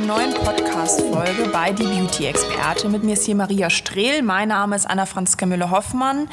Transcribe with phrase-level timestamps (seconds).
[0.00, 2.88] Einer neuen Podcast-Folge bei Die Beauty-Experte.
[2.88, 4.22] Mit mir ist hier Maria Strehl.
[4.22, 6.28] Mein Name ist Anna-Franziska Müller-Hoffmann.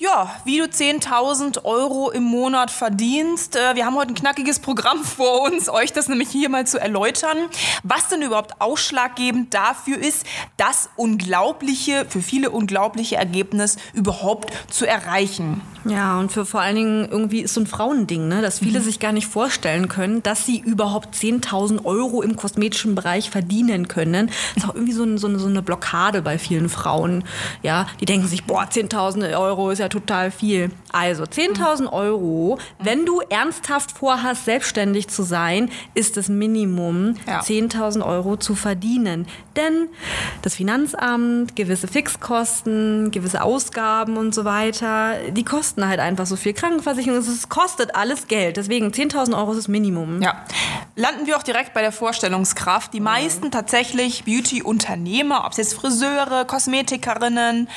[0.00, 3.56] Ja, wie du 10.000 Euro im Monat verdienst.
[3.56, 6.80] Äh, Wir haben heute ein knackiges Programm vor uns, euch das nämlich hier mal zu
[6.80, 7.36] erläutern.
[7.82, 10.24] Was denn überhaupt ausschlaggebend dafür ist,
[10.56, 15.62] das unglaubliche, für viele unglaubliche Ergebnis überhaupt zu erreichen.
[15.84, 18.40] Ja, und für vor allen Dingen irgendwie ist so ein Frauending, ne?
[18.40, 23.30] dass viele sich gar nicht vorstellen können, dass sie überhaupt 10.000 Euro im kosmetischen Bereich
[23.30, 24.30] verdienen können.
[24.54, 27.24] Das ist auch irgendwie so, ein, so, eine, so eine Blockade bei vielen Frauen.
[27.62, 30.70] Ja, die denken sich, boah, 10.000 Euro ist ja total viel.
[30.92, 37.40] Also 10.000 Euro, wenn du ernsthaft vorhast, selbstständig zu sein, ist das Minimum, Ja.
[37.40, 39.26] 10.000 Euro zu verdienen.
[39.56, 39.88] Denn
[40.42, 46.52] das Finanzamt, gewisse Fixkosten, gewisse Ausgaben und so weiter, die kosten halt einfach so viel.
[46.52, 48.56] Krankenversicherung, es kostet alles Geld.
[48.56, 50.22] Deswegen 10.000 Euro ist das Minimum.
[50.22, 50.44] Ja,
[50.96, 52.92] landen wir auch direkt bei der Vorstellungskraft.
[52.94, 57.68] Die meisten tatsächlich Beauty-Unternehmer, ob es jetzt Friseure, Kosmetikerinnen,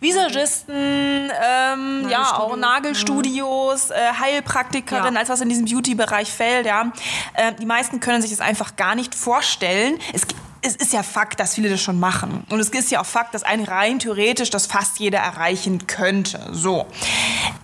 [0.00, 5.20] Visagisten, ähm, ja auch Nagelstudios, äh, Heilpraktikerinnen, Ja.
[5.20, 6.66] als was in diesem Beauty-Bereich fällt.
[6.66, 6.92] Ja,
[7.34, 9.98] äh, die meisten können sich das einfach gar nicht vorstellen.
[10.12, 12.44] Es gibt es ist ja Fakt, dass viele das schon machen.
[12.50, 16.48] Und es ist ja auch Fakt, dass ein rein theoretisch das fast jeder erreichen könnte.
[16.50, 16.86] So.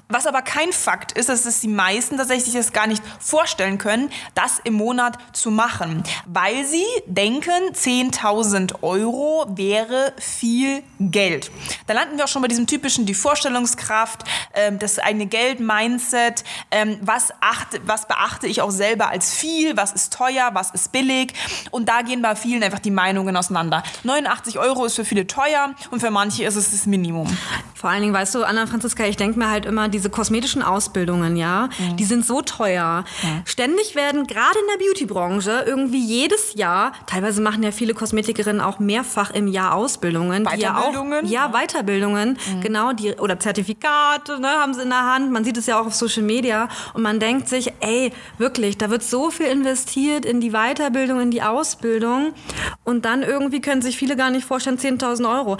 [0.08, 3.78] Was aber kein Fakt ist, ist, dass die meisten tatsächlich sich das gar nicht vorstellen
[3.78, 6.02] können, das im Monat zu machen.
[6.26, 11.50] Weil sie denken, 10.000 Euro wäre viel Geld.
[11.86, 16.44] Da landen wir auch schon bei diesem typischen, die Vorstellungskraft, ähm, das eigene Geld-Mindset.
[16.70, 17.32] Ähm, was,
[17.86, 19.74] was beachte ich auch selber als viel?
[19.74, 20.50] Was ist teuer?
[20.52, 21.32] Was ist billig?
[21.70, 23.82] Und da gehen bei vielen einfach die Meinungen auseinander.
[24.02, 27.34] 89 Euro ist für viele teuer und für manche ist es das Minimum.
[27.74, 31.36] Vor allen Dingen, weißt du, Anna Franziska, ich denke mir halt immer, diese kosmetischen Ausbildungen,
[31.36, 31.68] ja,
[31.98, 33.04] die sind so teuer.
[33.44, 38.80] Ständig werden gerade in der Beauty-Branche irgendwie jedes Jahr, teilweise machen ja viele Kosmetikerinnen auch
[38.80, 40.46] mehrfach im Jahr Ausbildungen.
[40.52, 41.26] die ja, auch, Weiterbildungen?
[41.26, 45.30] ja, Weiterbildungen, genau, die, oder Zertifikate, ne, haben sie in der Hand.
[45.30, 48.90] Man sieht es ja auch auf Social Media und man denkt sich, ey, wirklich, da
[48.90, 52.32] wird so viel investiert in die Weiterbildung, in die Ausbildung
[52.82, 55.56] und dann irgendwie können sich viele gar nicht vorstellen, 10.000 Euro.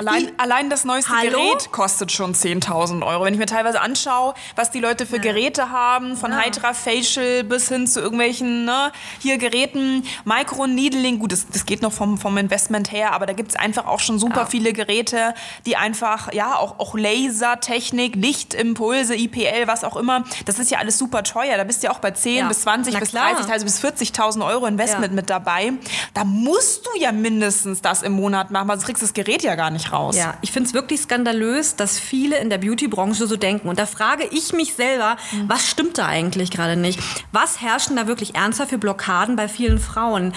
[0.00, 1.38] Allein, allein das neueste Hallo?
[1.38, 3.24] Gerät kostet schon 10.000 Euro.
[3.24, 7.68] Wenn ich mir teilweise anschaue, was die Leute für Geräte haben, von Hydra Facial bis
[7.68, 12.90] hin zu irgendwelchen ne, hier Geräten, Microneedling, gut, das, das geht noch vom, vom Investment
[12.92, 15.34] her, aber da gibt es einfach auch schon super viele Geräte,
[15.66, 20.96] die einfach, ja, auch, auch Lasertechnik, Lichtimpulse, IPL, was auch immer, das ist ja alles
[20.96, 21.56] super teuer.
[21.58, 22.48] Da bist du ja auch bei 10 Ja.
[22.48, 23.28] bis 20 Na bis klar.
[23.34, 25.16] 30, teilweise bis 40.000 Euro Investment Ja.
[25.16, 25.72] mit dabei.
[26.14, 29.42] Da musst du ja mindestens das im Monat machen, weil sonst kriegst du das Gerät
[29.42, 30.16] ja gar nicht raus.
[30.16, 33.68] Ja, ich finde es wirklich skandalös, dass viele in der Beauty-Branche so denken.
[33.68, 37.00] Und da frage ich mich selber, was stimmt da eigentlich gerade nicht?
[37.32, 40.32] Was herrschen da wirklich ernsthaft für Blockaden bei vielen Frauen?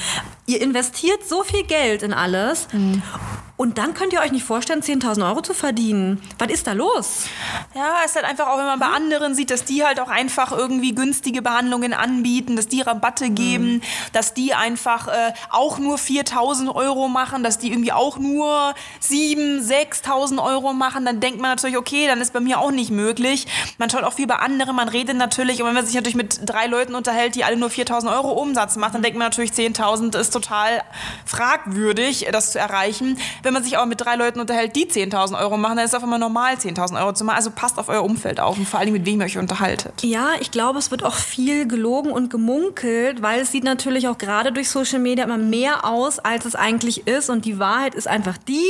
[0.45, 2.67] Ihr investiert so viel Geld in alles
[3.55, 6.21] und dann könnt ihr euch nicht vorstellen, 10.000 Euro zu verdienen.
[6.39, 7.27] Was ist da los?
[7.75, 10.09] Ja, es ist halt einfach auch, wenn man bei anderen sieht, dass die halt auch
[10.09, 13.81] einfach irgendwie günstige Behandlungen anbieten, dass die Rabatte geben,
[14.11, 19.61] dass die einfach äh, auch nur 4.000 Euro machen, dass die irgendwie auch nur 7.000,
[20.03, 23.47] 6.000 Euro machen, dann denkt man natürlich, okay, dann ist bei mir auch nicht möglich.
[23.77, 26.39] Man schaut auch viel bei anderen, man redet natürlich, und wenn man sich natürlich mit
[26.43, 30.17] drei Leuten unterhält, die alle nur 4.000 Euro Umsatz machen, dann denkt man natürlich, 10.000
[30.17, 30.81] ist total
[31.25, 33.17] fragwürdig, das zu erreichen.
[33.41, 35.95] Wenn man sich aber mit drei Leuten unterhält, die 10.000 Euro machen, dann ist es
[35.97, 37.35] auf einmal normal, 10.000 Euro zu machen.
[37.37, 39.93] Also passt auf euer Umfeld auf und vor allem mit wem ihr euch unterhaltet.
[40.03, 44.17] Ja, ich glaube, es wird auch viel gelogen und gemunkelt, weil es sieht natürlich auch
[44.17, 47.29] gerade durch Social Media immer mehr aus, als es eigentlich ist.
[47.29, 48.63] Und die Wahrheit ist einfach die.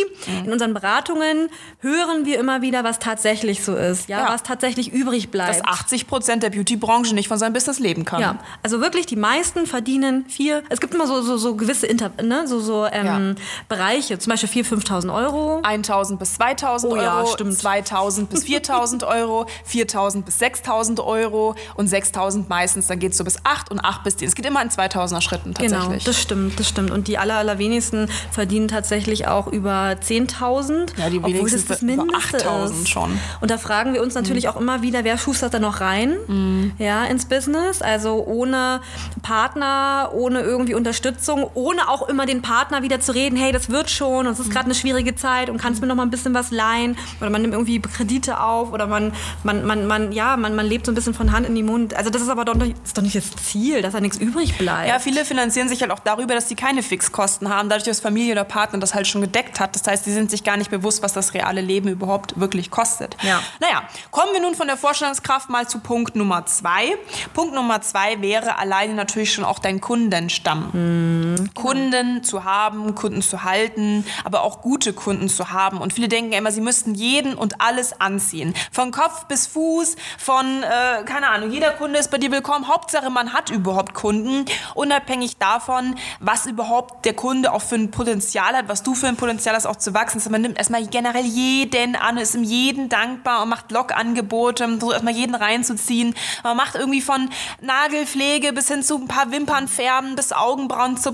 [0.46, 1.50] In unseren Beratungen
[1.80, 4.30] hören wir immer wieder, was tatsächlich so ist, ja, Ja.
[4.30, 5.50] was tatsächlich übrig bleibt.
[5.60, 8.22] Dass 80 Prozent der Beauty-Branche nicht von seinem Business leben kann.
[8.22, 12.12] Ja, also wirklich, die meisten verdienen vier, es gibt immer so, so, so gewisse Inter,
[12.22, 13.44] ne, so, so ähm, Ja.
[13.70, 15.62] Bereiche, zum Beispiel 4.000, 5.000 Euro.
[15.62, 17.54] 1.000 bis 2.000 Oh Euro, ja, stimmt.
[17.54, 23.24] 2.000 bis 4.000 Euro, 4.000 bis 6.000 Euro und 6.000 meistens, dann geht es so
[23.24, 24.28] bis 8 und 8 bis 10.
[24.28, 26.04] Es geht immer in 2.000er Schritten Genau, tatsächlich.
[26.04, 26.92] das stimmt, das stimmt.
[26.92, 30.98] Und die aller, allerwenigsten verdienen tatsächlich auch über 10.000.
[30.98, 32.90] Ja, die obwohl wenigsten das das über Mindeste 8.000 ist.
[32.90, 33.20] schon.
[33.42, 37.06] Und da fragen wir uns natürlich auch immer wieder, wer schustert da noch rein ja,
[37.06, 37.82] ins Business?
[37.82, 38.82] Also ohne
[39.22, 43.90] Partner, ohne irgendwie Unterstützung, ohne auch immer den Partner wieder zu reden, hey, das wird
[43.90, 46.34] schon, und es ist gerade eine schwierige Zeit und kannst mir noch mal ein bisschen
[46.34, 49.14] was leihen oder man nimmt irgendwie Kredite auf oder man,
[49.44, 51.96] man, man, man ja, man, man lebt so ein bisschen von Hand in den Mund.
[51.96, 54.58] Also das ist aber doch nicht, ist doch nicht das Ziel, dass da nichts übrig
[54.58, 54.90] bleibt.
[54.90, 58.34] Ja, viele finanzieren sich halt auch darüber, dass sie keine Fixkosten haben, dadurch, dass Familie
[58.34, 59.76] oder Partner das halt schon gedeckt hat.
[59.76, 63.16] Das heißt, sie sind sich gar nicht bewusst, was das reale Leben überhaupt wirklich kostet.
[63.22, 63.42] Ja.
[63.60, 66.96] Naja, kommen wir nun von der Vorstellungskraft mal zu Punkt Nummer zwei.
[67.34, 71.33] Punkt Nummer zwei wäre alleine natürlich schon auch dein Kundenstamm.
[71.54, 75.80] Kunden zu haben, Kunden zu halten, aber auch gute Kunden zu haben.
[75.80, 78.54] Und viele denken immer, sie müssten jeden und alles anziehen.
[78.72, 82.68] Von Kopf bis Fuß, von, äh, keine Ahnung, jeder Kunde ist bei dir willkommen.
[82.68, 84.46] Hauptsache, man hat überhaupt Kunden,
[84.76, 89.18] unabhängig davon, was überhaupt der Kunde auch für ein Potenzial hat, was du für ein
[89.18, 90.20] Potenzial hast, auch zu wachsen.
[90.20, 94.80] Also man nimmt erstmal generell jeden an, ist ihm jeden dankbar und macht Blogangebote, um
[94.80, 96.16] versucht erstmal jeden reinzuziehen.
[96.44, 97.30] Man macht irgendwie von
[97.62, 100.32] Nagelpflege bis hin zu ein paar Wimpernfärben, bis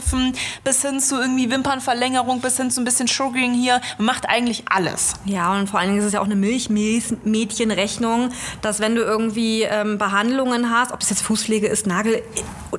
[0.10, 0.34] Augenbrauenzupfen,
[0.64, 3.82] bis hin zu irgendwie Wimpernverlängerung, bis hin zu ein bisschen Sugaring hier.
[3.98, 5.14] Man macht eigentlich alles.
[5.26, 9.64] Ja, und vor allen Dingen ist es ja auch eine Milchmädchenrechnung, dass wenn du irgendwie
[9.64, 12.22] ähm, Behandlungen hast, ob es jetzt Fußpflege ist, Nagel,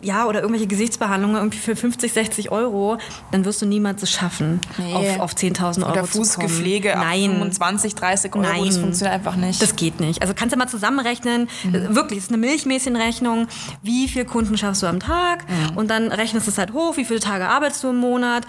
[0.03, 2.99] ja, oder irgendwelche Gesichtsbehandlungen irgendwie für 50, 60 Euro,
[3.33, 4.95] dann wirst du niemals es schaffen, Nee.
[4.95, 6.25] auf, auf 10.000 Euro Oder zu kommen.
[6.25, 7.31] Fußgepflege Nein.
[7.31, 8.65] 25, 30 Euro, Nein.
[8.67, 9.61] das funktioniert einfach nicht.
[9.63, 10.23] Das geht nicht.
[10.23, 11.75] Also kannst du mal zusammenrechnen, Mhm.
[11.75, 13.47] äh, wirklich, es ist eine Milchmädchenrechnung,
[13.83, 15.77] wie viele Kunden schaffst du am Tag Mhm.
[15.77, 18.45] und dann rechnest du es halt hoch, wie viele Tage arbeitest du im Monat.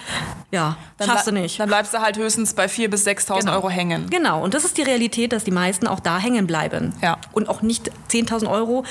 [0.51, 1.59] Ja, Dann schaffst du nicht.
[1.59, 3.53] Dann bleibst du halt höchstens bei 4.000 bis 6.000 Genau.
[3.53, 4.09] Euro hängen.
[4.09, 6.93] Genau, und das ist die Realität, dass die meisten auch da hängen bleiben.
[7.01, 7.17] Ja.
[7.31, 8.83] Und auch nicht 10.000 Euro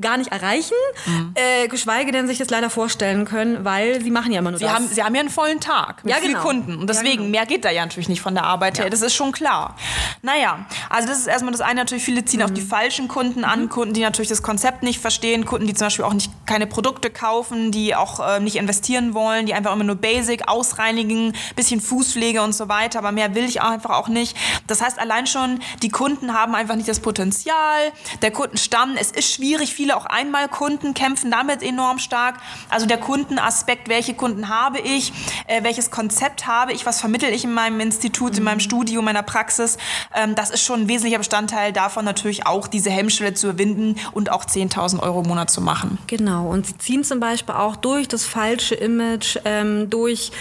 [0.00, 0.74] gar nicht erreichen,
[1.06, 1.34] Mhm.
[1.34, 4.64] äh, geschweige denn sich das leider vorstellen können, weil sie machen ja immer nur Sie
[4.64, 4.74] das.
[4.74, 6.44] haben, sie haben ja einen vollen Tag mit Ja, vielen genau.
[6.44, 6.76] Kunden.
[6.78, 7.28] Und deswegen, Ja, genau.
[7.30, 8.90] mehr geht da ja natürlich nicht von der Arbeit her.
[8.90, 9.76] Das ist schon klar.
[10.22, 11.80] Naja, also das ist erstmal das eine.
[11.80, 12.54] Natürlich, viele ziehen auch Mhm.
[12.54, 13.68] die falschen Kunden an.
[13.68, 15.44] Kunden, die natürlich das Konzept nicht verstehen.
[15.44, 19.46] Kunden, die zum Beispiel auch nicht keine Produkte kaufen, die auch äh, nicht investieren wollen,
[19.46, 22.98] die einfach immer nur Basic, ausreinigen, bisschen Fußpflege und so weiter.
[22.98, 24.36] Aber mehr will ich auch einfach auch nicht.
[24.66, 27.92] Das heißt, allein schon, die Kunden haben einfach nicht das Potenzial.
[28.22, 29.74] Der Kundenstamm, es ist schwierig.
[29.74, 32.36] Viele auch einmal Kunden kämpfen damit enorm stark.
[32.70, 35.12] Also der Kundenaspekt, welche Kunden habe ich,
[35.46, 39.22] äh, welches Konzept habe ich, was vermittle ich in meinem Institut, in meinem Studium, meiner
[39.22, 39.78] Praxis.
[40.14, 44.30] Ähm, das ist schon ein wesentlicher Bestandteil davon, natürlich auch diese Hemmschwelle zu überwinden und
[44.30, 45.98] auch 10.000 Euro im Monat zu machen.
[46.06, 50.32] Genau, und sie ziehen zum Beispiel auch durch das falsche Image, ähm, durch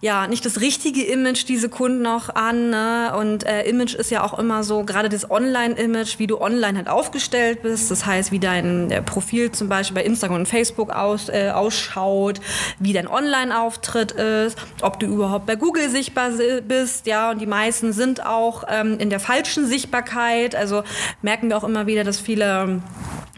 [0.00, 2.70] ja nicht das richtige Image diese Kunden auch an.
[2.70, 3.12] Ne?
[3.18, 6.88] Und äh, Image ist ja auch immer so, gerade das Online-Image, wie du online halt
[6.88, 7.90] aufgestellt bist.
[7.90, 12.40] Das heißt, wie dein äh, Profil zum Beispiel bei Instagram und Facebook aus, äh, ausschaut,
[12.78, 17.06] wie dein Online-Auftritt ist, ob du überhaupt bei Google sichtbar si- bist.
[17.06, 20.54] Ja, und die meisten sind auch ähm, in der falschen Sichtbarkeit.
[20.56, 20.82] Also
[21.20, 22.82] merken wir auch immer wieder, dass viele ähm,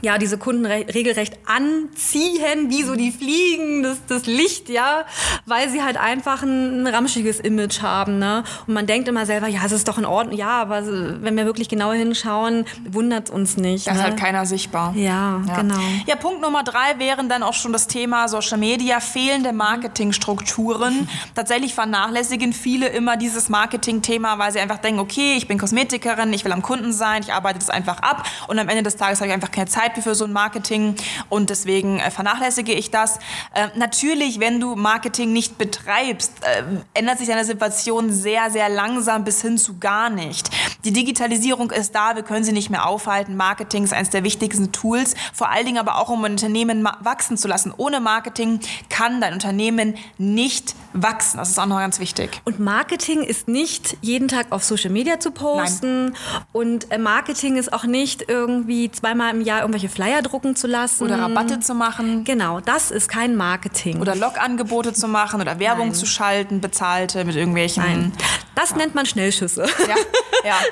[0.02, 5.04] ja, diese Kunden re regelrecht anziehen, wie so die Fliegen, das, das Licht, ja,
[5.46, 8.42] weil sie halt einfach ein, ein ramschiges Image haben, ne?
[8.66, 11.46] Und man denkt immer selber, ja, es ist doch in Ordnung, ja, aber wenn wir
[11.46, 13.86] wirklich genauer hinschauen, wundert uns nicht.
[13.86, 14.04] Da ist ne?
[14.04, 14.92] halt keiner sichtbar.
[14.96, 15.78] Ja, genau.
[16.06, 21.08] Ja, Punkt Nummer drei wären dann auch schon das Thema Social Media, fehlende Marketingstrukturen.
[21.36, 26.44] Tatsächlich vernachlässigen viele immer dieses Marketing-Thema, weil sie einfach denken, okay, ich bin Kosmetikerin, ich
[26.44, 29.28] will am Kunden sein, ich arbeite das einfach ab und am Ende des Tages habe
[29.28, 30.96] ich einfach keine Zeit mehr für so ein Marketing
[31.28, 33.18] und deswegen äh, vernachlässige ich das.
[33.54, 36.62] Äh, natürlich, wenn du Marketing nicht betreibst, äh,
[36.94, 40.50] ändert sich deine Situation sehr, sehr langsam bis hin zu gar nicht.
[40.84, 43.36] Die Digitalisierung ist da, wir können sie nicht mehr aufhalten.
[43.36, 47.36] Marketing ist eines der wichtigsten Tools, vor allen Dingen aber auch, um ein Unternehmen wachsen
[47.36, 47.72] zu lassen.
[47.76, 51.38] Ohne Marketing kann dein Unternehmen nicht wachsen.
[51.38, 52.40] Das ist auch noch ganz wichtig.
[52.44, 56.14] Und Marketing ist nicht jeden Tag auf Social Media zu posten.
[56.52, 61.04] Und äh, Marketing ist auch nicht irgendwie zweimal im Jahr irgendwelche Flyer drucken zu lassen.
[61.04, 62.24] Oder Rabatte zu machen.
[62.24, 64.00] Genau, das ist kein Marketing.
[64.00, 65.94] Oder Logangebote zu machen oder Werbung Nein.
[65.94, 67.82] zu schalten, bezahlte mit irgendwelchen.
[67.82, 68.12] Nein.
[68.54, 69.66] Das nennt man Schnellschüsse.
[69.88, 69.96] Ja,
[70.44, 70.54] ja.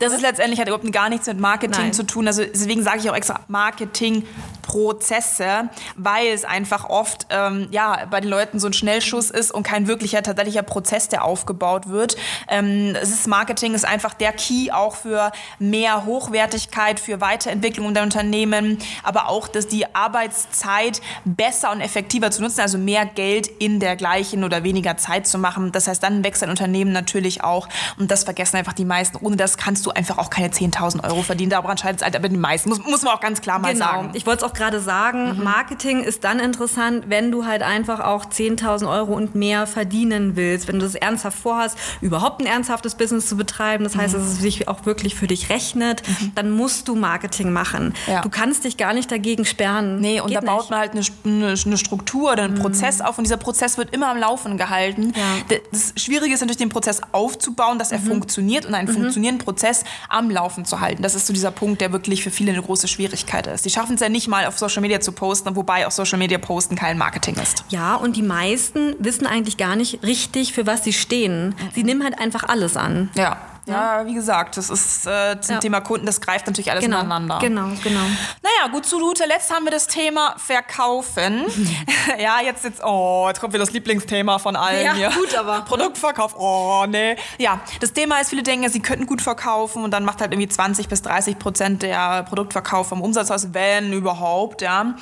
[0.00, 1.92] Das ist letztendlich hat überhaupt gar nichts mit Marketing Nein.
[1.92, 2.28] zu tun.
[2.28, 8.30] Also deswegen sage ich auch extra Marketingprozesse, weil es einfach oft ähm, ja bei den
[8.30, 12.16] Leuten so ein Schnellschuss ist und kein wirklicher tatsächlicher Prozess, der aufgebaut wird.
[12.48, 18.04] Ähm, es ist Marketing ist einfach der Key auch für mehr Hochwertigkeit, für Weiterentwicklung der
[18.04, 23.80] Unternehmen, aber auch, dass die Arbeitszeit besser und effektiver zu nutzen, also mehr Geld in
[23.80, 25.72] der gleichen oder weniger Zeit zu machen.
[25.72, 27.68] Das heißt, dann wächst ein Unternehmen natürlich natürlich auch.
[27.98, 29.18] Und das vergessen einfach die meisten.
[29.24, 31.50] Ohne das kannst du einfach auch keine 10.000 Euro verdienen.
[31.50, 32.68] Daran scheitert es halt aber die meisten.
[32.68, 33.86] Muss, muss man auch ganz klar mal genau.
[33.86, 34.10] sagen.
[34.14, 35.44] Ich wollte es auch gerade sagen, mhm.
[35.44, 40.68] Marketing ist dann interessant, wenn du halt einfach auch 10.000 Euro und mehr verdienen willst.
[40.68, 44.20] Wenn du es ernsthaft vorhast, überhaupt ein ernsthaftes Business zu betreiben, das heißt, mhm.
[44.20, 46.32] dass es sich auch wirklich für dich rechnet, mhm.
[46.34, 47.94] dann musst du Marketing machen.
[48.06, 48.22] Ja.
[48.22, 50.00] Du kannst dich gar nicht dagegen sperren.
[50.00, 50.70] Nee, und Geht da baut nicht.
[50.70, 52.60] man halt eine, eine, eine, Struktur oder einen mhm.
[52.62, 55.12] Prozess auf und dieser Prozess wird immer am Laufen gehalten.
[55.14, 55.56] Ja.
[55.70, 58.06] Das Schwierige ist natürlich, den Prozess aufzubauen, dass er mhm.
[58.06, 58.94] funktioniert und einen mhm.
[58.94, 61.02] funktionierenden Prozess am Laufen zu halten.
[61.02, 63.64] Das ist so dieser Punkt, der wirklich für viele eine große Schwierigkeit ist.
[63.64, 66.38] Die schaffen es ja nicht mal auf Social Media zu posten, wobei auf Social Media
[66.38, 67.64] posten kein Marketing ist.
[67.70, 71.54] Ja, und die meisten wissen eigentlich gar nicht richtig, für was sie stehen.
[71.74, 73.10] Sie nehmen halt einfach alles an.
[73.16, 73.38] Ja.
[73.68, 75.60] Ja, wie gesagt, das ist äh, zum ja.
[75.60, 77.38] Thema Kunden, das greift natürlich alles genau, ineinander.
[77.40, 78.00] Genau, genau.
[78.42, 81.44] Naja, gut, zu guter Letzt haben wir das Thema Verkaufen.
[82.18, 85.10] ja, jetzt, jetzt, oh, jetzt kommt wieder das Lieblingsthema von allen ja, hier.
[85.10, 85.60] gut, aber.
[85.62, 87.16] Produktverkauf, oh, nee.
[87.38, 90.48] Ja, das Thema ist, viele denken, sie könnten gut verkaufen und dann macht halt irgendwie
[90.48, 94.94] 20 bis 30 Prozent der Produktverkauf vom Umsatz aus, wenn überhaupt, ja.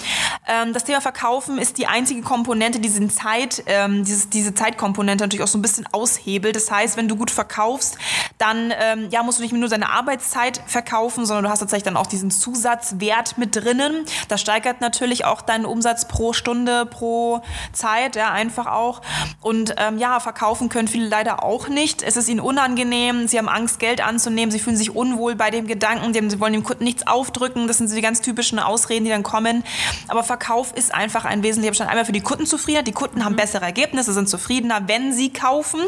[0.49, 5.25] Ähm, das Thema Verkaufen ist die einzige Komponente, die diesen Zeit, ähm, dieses, diese Zeitkomponente
[5.25, 6.57] natürlich auch so ein bisschen aushebelt.
[6.57, 7.99] Das heißt, wenn du gut verkaufst,
[8.39, 11.85] dann dann ähm, ja, musst du nicht nur deine Arbeitszeit verkaufen, sondern du hast tatsächlich
[11.85, 14.05] dann auch diesen Zusatzwert mit drinnen.
[14.29, 19.03] Das steigert natürlich auch deinen Umsatz pro Stunde, pro Zeit, ja, einfach auch.
[19.41, 22.03] Und ähm, ja, verkaufen können viele leider auch nicht.
[22.03, 25.67] Es ist ihnen unangenehm, sie haben Angst, Geld anzunehmen, sie fühlen sich unwohl bei dem
[25.67, 27.69] Gedanken, sie wollen dem Kunden nichts aufdrücken.
[27.69, 29.65] Das sind so die ganz typischen Ausreden, die dann kommen.
[30.09, 31.91] Aber Verkauf ist einfach ein wesentlicher Bestand.
[31.91, 32.87] Einmal für die Kundenzufriedenheit.
[32.87, 33.37] Die Kunden haben mhm.
[33.37, 35.81] bessere Ergebnisse, sind zufriedener, wenn sie kaufen.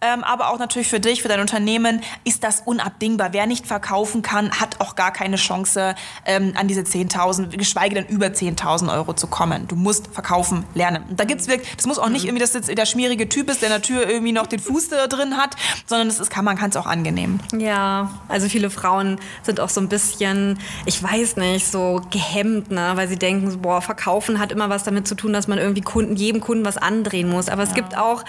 [0.00, 3.32] Ähm, aber auch natürlich für dich, für dein Unternehmen Unternehmen ist das unabdingbar.
[3.32, 5.94] Wer nicht verkaufen kann, hat auch gar keine Chance,
[6.24, 9.66] ähm, an diese 10.000, geschweige denn über 10.000 Euro zu kommen.
[9.68, 11.04] Du musst verkaufen lernen.
[11.08, 13.62] Und da gibt's wirklich, das muss auch nicht irgendwie, dass jetzt der schmierige Typ ist,
[13.62, 15.56] der in der Tür irgendwie noch den Fuß drin hat,
[15.86, 17.40] sondern das ist, kann, man kann es auch angenehm.
[17.56, 22.92] Ja, also viele Frauen sind auch so ein bisschen, ich weiß nicht, so gehemmt, ne?
[22.94, 26.16] weil sie denken, boah, verkaufen hat immer was damit zu tun, dass man irgendwie Kunden,
[26.16, 27.48] jedem Kunden was andrehen muss.
[27.48, 27.76] Aber es ja.
[27.76, 28.24] gibt auch,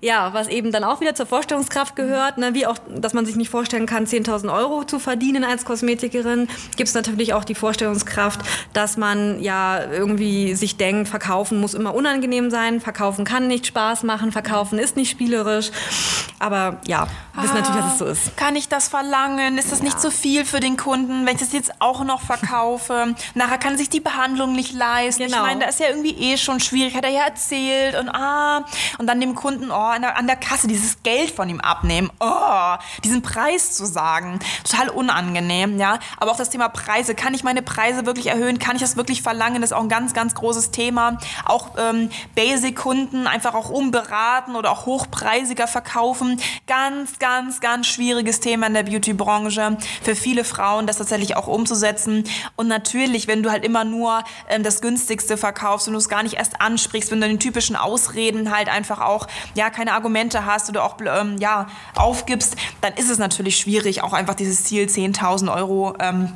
[0.00, 2.54] ja, was eben dann auch wieder zur Vorstellungskraft gehört, ne?
[2.54, 6.88] wie auch dass man sich nicht vorstellen kann, 10.000 Euro zu verdienen als Kosmetikerin, gibt
[6.88, 8.40] es natürlich auch die Vorstellungskraft,
[8.72, 14.02] dass man ja irgendwie sich denkt, verkaufen muss immer unangenehm sein, verkaufen kann nicht Spaß
[14.04, 15.70] machen, verkaufen ist nicht spielerisch.
[16.38, 17.06] Aber ja,
[17.36, 18.36] ah, wissen natürlich, dass es so ist.
[18.36, 19.58] Kann ich das verlangen?
[19.58, 19.84] Ist das ja.
[19.84, 23.14] nicht zu viel für den Kunden, wenn ich das jetzt auch noch verkaufe?
[23.34, 25.24] Nachher kann sich die Behandlung nicht leisten.
[25.24, 25.36] Genau.
[25.36, 28.64] Ich meine, da ist ja irgendwie eh schon schwierig, hat er ja erzählt und ah,
[28.98, 32.10] und dann dem Kunden oh, an der, an der Kasse dieses Geld von ihm abnehmen.
[32.20, 34.38] Oh, diesen Preis zu sagen.
[34.64, 35.98] Total unangenehm, ja.
[36.18, 37.14] Aber auch das Thema Preise.
[37.14, 38.58] Kann ich meine Preise wirklich erhöhen?
[38.58, 39.60] Kann ich das wirklich verlangen?
[39.60, 41.18] Das ist auch ein ganz, ganz großes Thema.
[41.44, 46.40] Auch ähm, Basic-Kunden einfach auch umberaten oder auch hochpreisiger verkaufen.
[46.66, 49.76] Ganz, ganz, ganz schwieriges Thema in der Beauty-Branche.
[50.02, 52.24] Für viele Frauen das tatsächlich auch umzusetzen.
[52.56, 56.22] Und natürlich, wenn du halt immer nur ähm, das günstigste verkaufst und du es gar
[56.22, 60.68] nicht erst ansprichst, wenn du den typischen Ausreden halt einfach auch ja keine Argumente hast
[60.68, 65.54] oder auch ähm, ja aufgibst, dann ist es natürlich schwierig, auch einfach dieses Ziel 10.000
[65.54, 66.32] Euro ähm,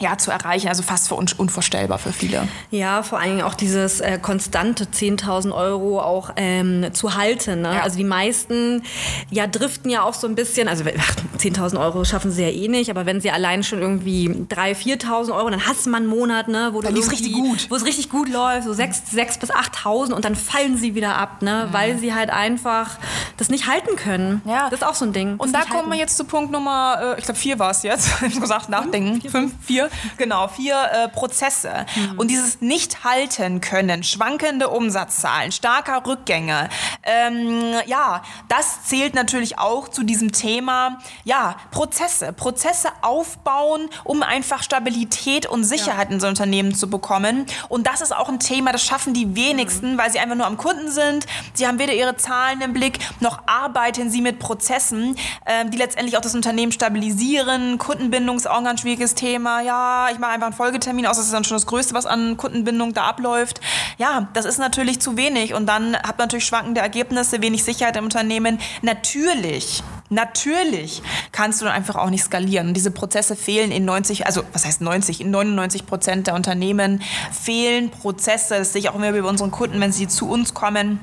[0.00, 0.68] ja, zu erreichen.
[0.68, 2.48] Also fast für uns unvorstellbar für viele.
[2.70, 7.62] Ja, vor allen Dingen auch dieses äh, konstante 10.000 Euro auch ähm, zu halten.
[7.62, 7.74] Ne?
[7.74, 7.82] Ja.
[7.82, 8.82] Also die meisten
[9.30, 12.90] ja driften ja auch so ein bisschen, also 10.000 Euro schaffen sie ja eh nicht,
[12.90, 16.48] aber wenn sie allein schon irgendwie 3.000, 4.000 Euro, dann hast du mal einen Monat,
[16.48, 17.66] ne, wo, es richtig gut.
[17.70, 21.16] wo es richtig gut läuft, so 6, 6 bis 8.000 und dann fallen sie wieder
[21.16, 21.72] ab, ne, mhm.
[21.72, 22.98] weil sie halt einfach
[23.36, 24.40] das nicht halten können.
[24.46, 24.70] Ja.
[24.70, 25.36] Das ist auch so ein Ding.
[25.36, 28.22] Und da kommen wir jetzt zu Punkt Nummer, äh, ich glaube vier war es jetzt,
[28.26, 31.86] ich muss gesagt nachdenken, fünf, vier, genau, vier äh, Prozesse.
[31.94, 32.18] Mhm.
[32.18, 36.68] Und dieses Nicht-Halten können, schwankende Umsatzzahlen, starker Rückgänge,
[37.02, 42.32] ähm, ja, das zählt natürlich auch zu diesem Thema, ja, Prozesse.
[42.32, 46.14] Prozesse aufbauen, um einfach Stabilität und Sicherheit ja.
[46.14, 47.46] in so Unternehmen zu bekommen.
[47.68, 49.98] Und das ist auch ein Thema, das schaffen die wenigsten, mhm.
[49.98, 51.26] weil sie einfach nur am Kunden sind.
[51.54, 55.16] Sie haben weder ihre Zahlen im Blick, noch arbeiten sie mit Prozessen,
[55.46, 57.78] ähm, die letztendlich auch das Unternehmen stabilisieren.
[57.78, 59.60] Kundenbindung ist auch ein ganz schwieriges Thema.
[59.60, 59.79] Ja,
[60.12, 62.94] ich mache einfach einen Folgetermin aus, das ist dann schon das Größte, was an Kundenbindung
[62.94, 63.60] da abläuft.
[63.98, 67.96] Ja, das ist natürlich zu wenig und dann hat man natürlich schwankende Ergebnisse, wenig Sicherheit
[67.96, 68.58] im Unternehmen.
[68.82, 69.82] Natürlich
[70.12, 72.68] Natürlich kannst du dann einfach auch nicht skalieren.
[72.68, 77.00] Und diese Prozesse fehlen in 90, also was heißt 90, in 99 Prozent der Unternehmen
[77.30, 78.58] fehlen Prozesse.
[78.58, 80.98] Das sehe ich auch immer bei unseren Kunden, wenn sie zu uns kommen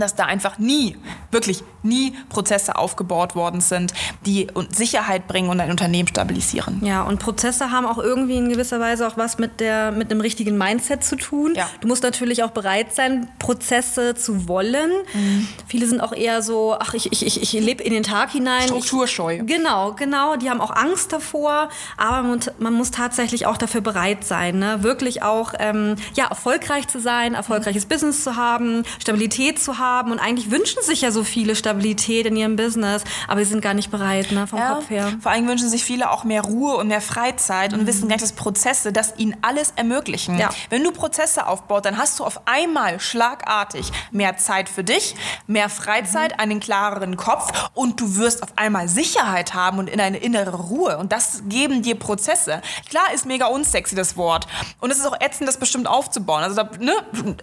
[0.00, 0.96] dass da einfach nie
[1.30, 3.92] wirklich nie Prozesse aufgebaut worden sind,
[4.26, 6.84] die Sicherheit bringen und ein Unternehmen stabilisieren.
[6.84, 10.20] Ja, und Prozesse haben auch irgendwie in gewisser Weise auch was mit, der, mit einem
[10.20, 11.54] richtigen Mindset zu tun.
[11.54, 11.68] Ja.
[11.80, 14.90] Du musst natürlich auch bereit sein, Prozesse zu wollen.
[15.14, 15.48] Mhm.
[15.66, 18.66] Viele sind auch eher so, ach, ich, ich, ich, ich lebe in den Tag hinein.
[18.66, 19.36] Strukturscheu.
[19.36, 20.36] Ich, genau, genau.
[20.36, 24.82] Die haben auch Angst davor, aber man, man muss tatsächlich auch dafür bereit sein, ne?
[24.82, 27.88] wirklich auch ähm, ja, erfolgreich zu sein, erfolgreiches mhm.
[27.88, 29.85] Business zu haben, Stabilität zu haben.
[30.10, 33.74] Und eigentlich wünschen sich ja so viele Stabilität in ihrem Business, aber sie sind gar
[33.74, 35.12] nicht bereit ne, vom ja, Kopf her.
[35.20, 37.80] Vor allem wünschen sich viele auch mehr Ruhe und mehr Freizeit mhm.
[37.80, 40.38] und wissen gar nicht, dass Prozesse das ihnen alles ermöglichen.
[40.38, 40.50] Ja.
[40.70, 45.14] Wenn du Prozesse aufbaust, dann hast du auf einmal schlagartig mehr Zeit für dich,
[45.46, 46.40] mehr Freizeit, mhm.
[46.40, 50.98] einen klareren Kopf und du wirst auf einmal Sicherheit haben und in eine innere Ruhe.
[50.98, 52.60] Und das geben dir Prozesse.
[52.88, 54.46] Klar ist mega unsexy das Wort.
[54.80, 56.42] Und es ist auch ätzend, das bestimmt aufzubauen.
[56.42, 56.92] Also, da, ne,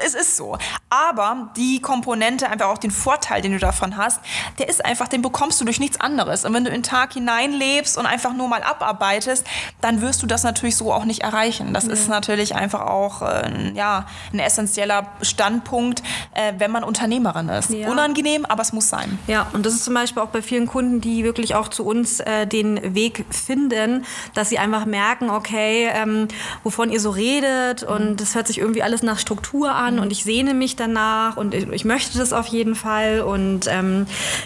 [0.05, 0.57] es ist so.
[0.89, 4.19] Aber die Komponente, einfach auch den Vorteil, den du davon hast,
[4.57, 6.45] der ist einfach, den bekommst du durch nichts anderes.
[6.45, 9.45] Und wenn du in den Tag hineinlebst und einfach nur mal abarbeitest,
[9.81, 11.73] dann wirst du das natürlich so auch nicht erreichen.
[11.73, 11.93] Das ja.
[11.93, 16.01] ist natürlich einfach auch äh, ja, ein essentieller Standpunkt,
[16.33, 17.69] äh, wenn man Unternehmerin ist.
[17.69, 17.89] Ja.
[17.89, 19.19] Unangenehm, aber es muss sein.
[19.27, 22.19] Ja, und das ist zum Beispiel auch bei vielen Kunden, die wirklich auch zu uns
[22.19, 26.27] äh, den Weg finden, dass sie einfach merken, okay, ähm,
[26.63, 27.95] wovon ihr so redet mhm.
[27.95, 30.01] und das hört sich irgendwie alles nach Struktur an mhm.
[30.01, 34.05] und ich sehne mich danach und ich, ich möchte das auf jeden Fall und ähm,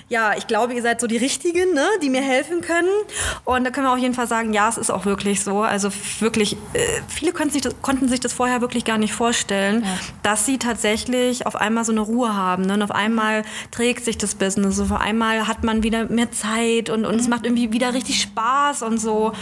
[0.09, 2.89] ja, ich glaube, ihr seid so die Richtigen, ne, die mir helfen können
[3.45, 5.89] und da können wir auf jeden Fall sagen, ja, es ist auch wirklich so, also
[6.19, 9.89] wirklich, äh, viele sich das, konnten sich das vorher wirklich gar nicht vorstellen, ja.
[10.23, 12.73] dass sie tatsächlich auf einmal so eine Ruhe haben ne?
[12.73, 17.05] und auf einmal trägt sich das Business, auf einmal hat man wieder mehr Zeit und,
[17.05, 17.19] und mhm.
[17.19, 19.33] es macht irgendwie wieder richtig Spaß und so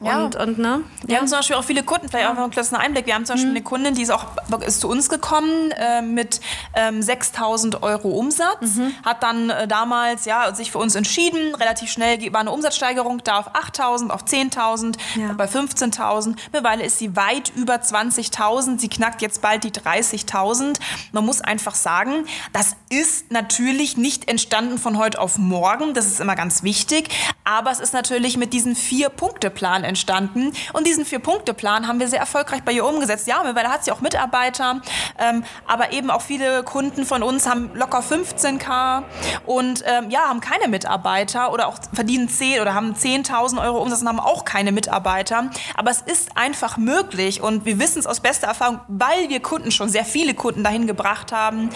[0.00, 0.24] ja.
[0.24, 0.80] und, und ne?
[1.04, 1.20] Wir ja.
[1.20, 3.34] haben zum Beispiel auch viele Kunden, vielleicht auch noch einen kleinen Einblick, wir haben zum
[3.34, 3.56] Beispiel mhm.
[3.56, 4.26] eine Kundin, die ist auch
[4.66, 6.40] ist zu uns gekommen äh, mit
[6.74, 8.94] ähm, 6000 Euro Umsatz, mhm.
[9.04, 13.38] hat dann äh, damals ja, sich für uns entschieden, relativ schnell war eine Umsatzsteigerung da
[13.38, 15.32] auf 8000, auf 10.000, ja.
[15.32, 16.36] bei 15.000.
[16.52, 20.78] Mittlerweile ist sie weit über 20.000, sie knackt jetzt bald die 30.000.
[21.12, 26.20] Man muss einfach sagen, das ist natürlich nicht entstanden von heute auf morgen, das ist
[26.20, 27.08] immer ganz wichtig,
[27.44, 32.62] aber es ist natürlich mit diesem Vier-Punkte-Plan entstanden und diesen Vier-Punkte-Plan haben wir sehr erfolgreich
[32.62, 33.26] bei ihr umgesetzt.
[33.26, 34.80] Ja, mittlerweile hat sie auch Mitarbeiter,
[35.18, 39.02] ähm, aber eben auch viele Kunden von uns haben locker 15k
[39.46, 44.02] und ähm, ja, haben keine Mitarbeiter oder auch verdienen 10 oder haben 10.000 Euro Umsatz
[44.02, 45.50] und haben auch keine Mitarbeiter.
[45.76, 49.70] Aber es ist einfach möglich und wir wissen es aus bester Erfahrung, weil wir Kunden
[49.70, 51.70] schon sehr viele Kunden dahin gebracht haben.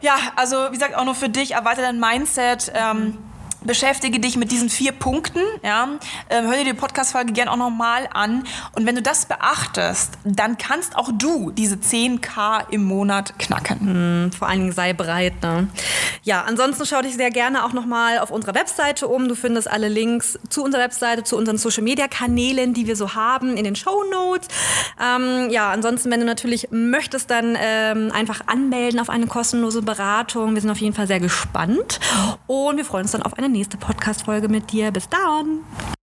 [0.00, 2.72] Ja, also wie gesagt, auch nur für dich, erweitert dein Mindset.
[2.74, 3.18] Ähm,
[3.66, 5.40] beschäftige dich mit diesen vier Punkten.
[5.62, 5.88] Ja?
[6.30, 8.44] Ähm, hör dir die Podcast-Folge gerne auch nochmal an.
[8.74, 13.80] Und wenn du das beachtest, dann kannst auch du diese 10k im Monat knacken.
[13.80, 15.42] Hm, vor allen Dingen sei bereit.
[15.42, 15.68] Ne?
[16.22, 19.28] Ja, ansonsten schau dich sehr gerne auch nochmal auf unserer Webseite um.
[19.28, 23.64] Du findest alle Links zu unserer Webseite, zu unseren Social-Media-Kanälen, die wir so haben, in
[23.64, 24.48] den Show Notes.
[25.00, 30.54] Ähm, ja, ansonsten, wenn du natürlich möchtest, dann ähm, einfach anmelden auf eine kostenlose Beratung.
[30.54, 32.00] Wir sind auf jeden Fall sehr gespannt
[32.46, 34.90] und wir freuen uns dann auf eine nächste Podcast-Folge mit dir.
[34.90, 35.95] Bis dann!